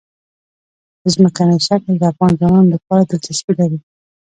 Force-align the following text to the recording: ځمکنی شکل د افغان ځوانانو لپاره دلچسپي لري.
ځمکنی 1.13 1.57
شکل 1.67 1.91
د 1.97 2.03
افغان 2.11 2.31
ځوانانو 2.39 2.73
لپاره 2.75 3.03
دلچسپي 3.03 3.53
لري. 3.59 3.79